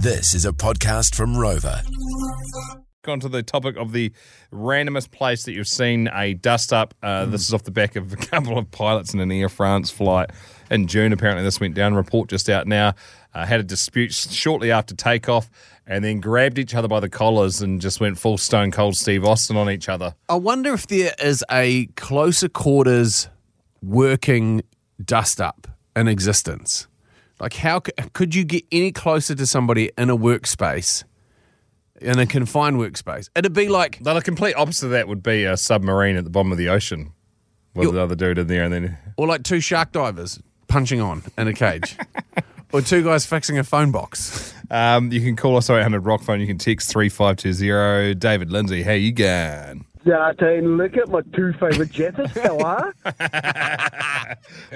[0.00, 1.82] This is a podcast from Rover.
[3.06, 4.12] on to the topic of the
[4.52, 6.94] randomest place that you've seen a dust up.
[7.02, 9.90] Uh, This is off the back of a couple of pilots in an Air France
[9.90, 10.30] flight
[10.70, 11.12] in June.
[11.14, 11.94] Apparently, this went down.
[11.94, 12.94] Report just out now.
[13.34, 15.48] Uh, had a dispute shortly after takeoff
[15.86, 19.24] and then grabbed each other by the collars and just went full stone cold Steve
[19.24, 20.14] Austin on each other.
[20.28, 23.28] I wonder if there is a closer quarters
[23.82, 24.62] working
[25.02, 26.86] dust up in existence.
[27.40, 31.04] Like, how c- could you get any closer to somebody in a workspace,
[32.00, 33.28] in a confined workspace?
[33.36, 36.30] It'd be like, Now, the complete opposite of that would be a submarine at the
[36.30, 37.12] bottom of the ocean
[37.74, 38.98] with You're- the other dude in there and then.
[39.16, 41.96] or like two shark divers punching on in a cage,
[42.72, 44.52] or two guys fixing a phone box.
[44.70, 46.40] Um, you can call us 0800 Rock Phone.
[46.40, 48.14] You can text 3520.
[48.16, 49.86] David Lindsay, how you going?
[50.08, 52.92] Dartine, look at my two favourite jetters, fella.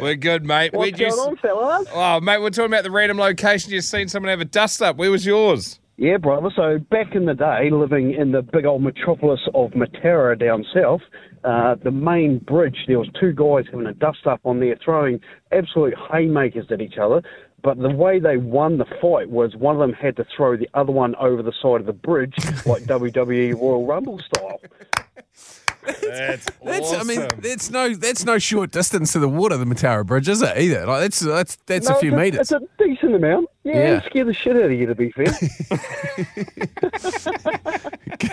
[0.00, 0.72] We're good, mate.
[0.72, 1.88] What's Where'd going s- on, fellas?
[1.92, 4.96] Oh, mate, we're talking about the random location you've seen someone have a dust up.
[4.96, 5.78] Where was yours?
[5.96, 6.50] Yeah, brother.
[6.54, 11.00] So back in the day, living in the big old metropolis of Mataura down south,
[11.44, 15.20] uh, the main bridge, there was two guys having a dust up on there, throwing
[15.50, 17.22] absolute haymakers at each other.
[17.62, 20.68] But the way they won the fight was one of them had to throw the
[20.74, 22.34] other one over the side of the bridge,
[22.66, 24.60] like WWE Royal Rumble style.
[26.02, 30.06] That's, That's, I mean, that's no, that's no short distance to the water, the Mataura
[30.06, 30.56] Bridge, is it?
[30.56, 32.40] Either like that's that's that's No, a few it's meters.
[32.40, 33.48] It's a decent amount.
[33.64, 33.90] Yeah, Yeah.
[33.96, 35.26] it'd scare the shit out of you, to be fair.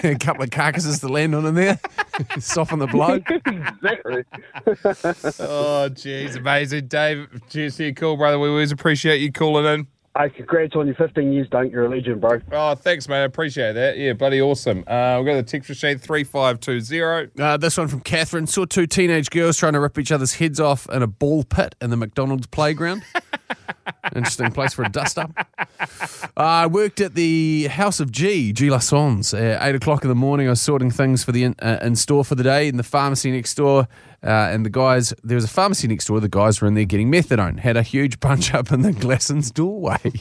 [0.04, 1.80] a couple of carcasses to land on in there,
[2.40, 3.14] soften the blow.
[3.16, 4.24] exactly.
[5.40, 6.88] oh, jeez, amazing.
[6.88, 8.40] Dave, cheers to you, cool, brother.
[8.40, 9.88] We always appreciate you calling in.
[10.18, 11.72] Hey, congrats on your 15 years, Dunk.
[11.72, 12.42] You're a legend, bro.
[12.52, 13.22] Oh, thanks, mate.
[13.22, 13.96] I appreciate that.
[13.98, 14.84] Yeah, bloody awesome.
[14.88, 17.42] Uh, we've got the text machine 3520.
[17.42, 18.48] Uh, this one from Catherine.
[18.48, 21.76] Saw two teenage girls trying to rip each other's heads off in a ball pit
[21.80, 23.04] in the McDonald's playground.
[24.16, 25.32] Interesting place for a dust up.
[26.36, 29.40] I worked at the House of G, Glassons.
[29.40, 31.96] At 8 o'clock in the morning, I was sorting things for the in, uh, in
[31.96, 33.88] store for the day in the pharmacy next door.
[34.24, 36.20] Uh, and the guys, there was a pharmacy next door.
[36.20, 37.60] The guys were in there getting methadone.
[37.60, 39.98] Had a huge punch up in the Glasson's doorway.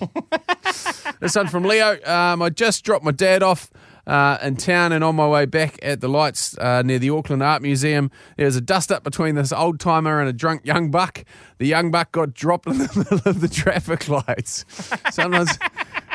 [1.21, 1.99] This one from Leo.
[2.05, 3.71] Um, I just dropped my dad off
[4.07, 7.43] uh, in town and on my way back at the lights uh, near the Auckland
[7.43, 8.11] Art Museum.
[8.37, 11.25] There was a dust up between this old timer and a drunk young buck.
[11.59, 14.65] The young buck got dropped in the middle of the traffic lights.
[15.11, 15.59] Sometimes.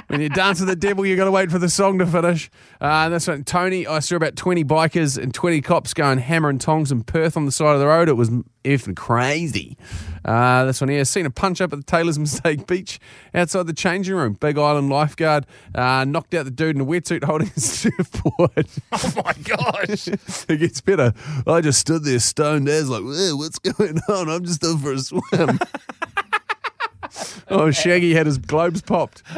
[0.08, 2.50] When you dance with the devil, you got to wait for the song to finish.
[2.82, 6.60] Uh, this one, Tony, I saw about 20 bikers and 20 cops going hammer and
[6.60, 8.10] tongs in Perth on the side of the road.
[8.10, 8.30] It was
[8.64, 9.78] effing crazy.
[10.26, 13.00] Uh, this one here, seen a punch up at the Taylor's Mistake Beach
[13.34, 14.34] outside the changing room.
[14.34, 18.68] Big Island lifeguard uh, knocked out the dude in a wetsuit holding a surfboard.
[18.92, 20.08] Oh, my gosh.
[20.08, 21.14] it gets better.
[21.48, 24.30] I just stood there stoned as like, what's going on?
[24.30, 25.60] I'm just in for a swim.
[27.50, 29.24] oh, Shaggy had his globes popped.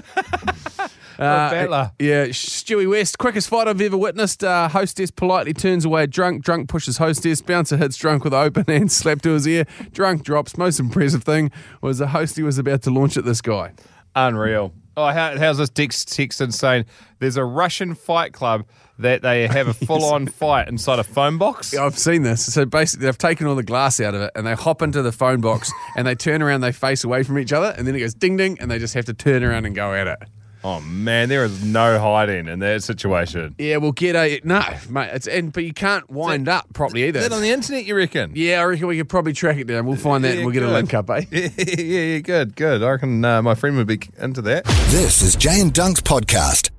[1.17, 1.91] Uh, battler.
[1.97, 4.43] yeah, Stewie West, quickest fight I've ever witnessed.
[4.43, 6.43] Uh, hostess politely turns away drunk.
[6.43, 7.41] Drunk pushes hostess.
[7.41, 9.65] Bouncer hits drunk with open hand, slap to his ear.
[9.93, 10.57] Drunk drops.
[10.57, 13.71] Most impressive thing was the hostie was about to launch at this guy.
[14.13, 14.73] Unreal.
[14.97, 16.85] Oh, how, how's this text, text insane?
[17.19, 18.65] There's a Russian fight club
[18.99, 21.73] that they have a full on fight inside a phone box.
[21.73, 22.53] Yeah, I've seen this.
[22.53, 25.11] So basically, they've taken all the glass out of it and they hop into the
[25.11, 27.99] phone box and they turn around, they face away from each other, and then it
[27.99, 30.19] goes ding ding, and they just have to turn around and go at it.
[30.67, 33.53] Oh, man, there is no hiding in that situation.
[33.59, 35.11] Yeah, we'll get a no, mate.
[35.13, 37.19] It's and but you can't wind up properly either.
[37.19, 38.31] Is that on the internet, you reckon?
[38.33, 39.85] yeah, I reckon we could probably track it down.
[39.85, 40.73] We'll find that Yeah, and we'll get a good.
[40.73, 41.21] link up, eh?
[41.29, 42.81] Yeah, yeah, yeah, good, good.
[42.81, 44.65] I reckon uh, my friend would be into that.
[44.89, 46.71] This is Jay and Dunk's podcast.